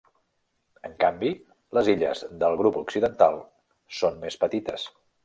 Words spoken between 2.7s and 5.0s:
occidental són més petites.